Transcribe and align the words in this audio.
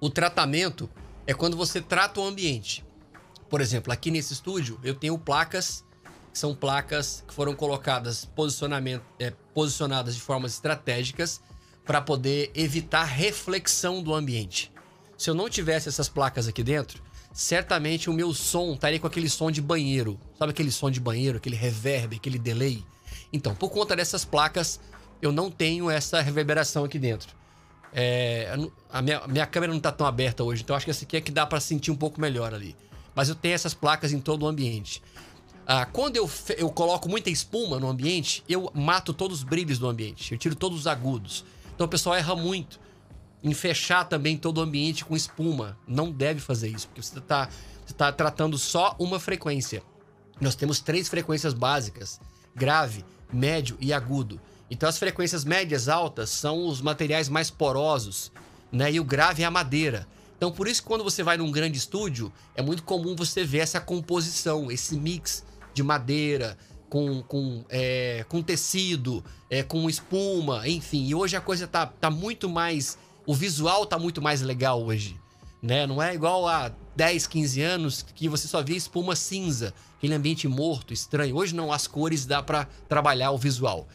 O 0.00 0.08
tratamento 0.08 0.88
é 1.26 1.34
quando 1.34 1.58
você 1.58 1.78
trata 1.78 2.20
o 2.20 2.24
ambiente. 2.24 2.82
Por 3.50 3.60
exemplo, 3.60 3.92
aqui 3.92 4.10
nesse 4.10 4.32
estúdio 4.32 4.80
eu 4.82 4.94
tenho 4.94 5.18
placas, 5.18 5.84
são 6.32 6.54
placas 6.54 7.22
que 7.28 7.34
foram 7.34 7.54
colocadas 7.54 8.24
posicionamento, 8.24 9.04
é, 9.18 9.30
posicionadas 9.52 10.14
de 10.14 10.22
formas 10.22 10.54
estratégicas 10.54 11.42
para 11.84 12.00
poder 12.00 12.50
evitar 12.54 13.04
reflexão 13.04 14.02
do 14.02 14.14
ambiente. 14.14 14.72
Se 15.18 15.28
eu 15.28 15.34
não 15.34 15.50
tivesse 15.50 15.90
essas 15.90 16.08
placas 16.08 16.48
aqui 16.48 16.62
dentro, 16.62 17.02
certamente 17.30 18.08
o 18.08 18.12
meu 18.14 18.32
som 18.32 18.72
estaria 18.72 18.98
com 18.98 19.06
aquele 19.06 19.28
som 19.28 19.50
de 19.50 19.60
banheiro. 19.60 20.18
Sabe 20.38 20.52
aquele 20.52 20.72
som 20.72 20.90
de 20.90 20.98
banheiro, 20.98 21.36
aquele 21.36 21.56
reverb, 21.56 22.16
aquele 22.16 22.38
delay? 22.38 22.82
Então, 23.30 23.54
por 23.54 23.68
conta 23.68 23.94
dessas 23.94 24.24
placas, 24.24 24.80
eu 25.20 25.30
não 25.30 25.50
tenho 25.50 25.90
essa 25.90 26.22
reverberação 26.22 26.84
aqui 26.84 26.98
dentro. 26.98 27.39
É, 27.92 28.56
a 28.88 29.02
minha, 29.02 29.26
minha 29.26 29.46
câmera 29.46 29.72
não 29.72 29.78
está 29.78 29.90
tão 29.90 30.06
aberta 30.06 30.44
hoje, 30.44 30.62
então 30.62 30.76
acho 30.76 30.84
que 30.84 30.90
essa 30.90 31.04
aqui 31.04 31.16
é 31.16 31.20
que 31.20 31.32
dá 31.32 31.44
para 31.44 31.60
sentir 31.60 31.90
um 31.90 31.96
pouco 31.96 32.20
melhor 32.20 32.54
ali. 32.54 32.76
Mas 33.14 33.28
eu 33.28 33.34
tenho 33.34 33.54
essas 33.54 33.74
placas 33.74 34.12
em 34.12 34.20
todo 34.20 34.44
o 34.44 34.46
ambiente. 34.46 35.02
Ah, 35.66 35.84
quando 35.84 36.16
eu, 36.16 36.28
eu 36.56 36.70
coloco 36.70 37.08
muita 37.08 37.30
espuma 37.30 37.78
no 37.78 37.88
ambiente, 37.88 38.42
eu 38.48 38.70
mato 38.74 39.12
todos 39.12 39.38
os 39.38 39.44
brilhos 39.44 39.78
do 39.78 39.88
ambiente. 39.88 40.32
Eu 40.32 40.38
tiro 40.38 40.54
todos 40.54 40.80
os 40.80 40.86
agudos. 40.86 41.44
Então 41.74 41.86
o 41.86 41.90
pessoal 41.90 42.16
erra 42.16 42.34
muito 42.34 42.80
em 43.42 43.54
fechar 43.54 44.04
também 44.04 44.36
todo 44.36 44.58
o 44.58 44.60
ambiente 44.60 45.04
com 45.04 45.16
espuma. 45.16 45.78
Não 45.86 46.10
deve 46.10 46.40
fazer 46.40 46.68
isso, 46.68 46.86
porque 46.88 47.02
você 47.02 47.18
está 47.18 47.48
você 47.90 47.94
tá 47.94 48.12
tratando 48.12 48.56
só 48.56 48.94
uma 48.98 49.18
frequência. 49.18 49.82
Nós 50.40 50.54
temos 50.54 50.80
três 50.80 51.08
frequências 51.08 51.52
básicas: 51.52 52.20
grave, 52.54 53.04
médio 53.32 53.76
e 53.80 53.92
agudo. 53.92 54.40
Então 54.70 54.88
as 54.88 54.98
frequências 54.98 55.44
médias 55.44 55.88
altas 55.88 56.30
são 56.30 56.66
os 56.66 56.80
materiais 56.80 57.28
mais 57.28 57.50
porosos, 57.50 58.30
né? 58.70 58.92
E 58.92 59.00
o 59.00 59.04
grave 59.04 59.42
é 59.42 59.46
a 59.46 59.50
madeira. 59.50 60.06
Então 60.36 60.52
por 60.52 60.68
isso 60.68 60.80
que 60.80 60.88
quando 60.88 61.02
você 61.02 61.22
vai 61.22 61.36
num 61.36 61.50
grande 61.50 61.76
estúdio, 61.76 62.32
é 62.54 62.62
muito 62.62 62.84
comum 62.84 63.16
você 63.16 63.44
ver 63.44 63.58
essa 63.58 63.80
composição, 63.80 64.70
esse 64.70 64.96
mix 64.96 65.44
de 65.74 65.82
madeira 65.82 66.56
com, 66.90 67.22
com, 67.22 67.64
é, 67.68 68.24
com 68.28 68.42
tecido, 68.42 69.24
é, 69.48 69.62
com 69.62 69.88
espuma, 69.88 70.68
enfim. 70.68 71.06
E 71.06 71.14
hoje 71.14 71.36
a 71.36 71.40
coisa 71.40 71.66
tá, 71.66 71.86
tá 71.86 72.10
muito 72.10 72.48
mais. 72.48 72.98
O 73.26 73.34
visual 73.34 73.86
tá 73.86 73.98
muito 73.98 74.20
mais 74.20 74.42
legal 74.42 74.82
hoje. 74.82 75.18
Né? 75.62 75.86
Não 75.86 76.02
é 76.02 76.14
igual 76.14 76.48
a 76.48 76.72
10, 76.96 77.26
15 77.26 77.62
anos 77.62 78.06
que 78.14 78.28
você 78.28 78.48
só 78.48 78.62
via 78.62 78.76
espuma 78.76 79.14
cinza, 79.14 79.72
aquele 79.96 80.14
ambiente 80.14 80.48
morto, 80.48 80.92
estranho. 80.92 81.36
Hoje 81.36 81.54
não, 81.54 81.72
as 81.72 81.86
cores 81.86 82.26
dá 82.26 82.42
para 82.42 82.66
trabalhar 82.88 83.30
o 83.30 83.38
visual. 83.38 83.86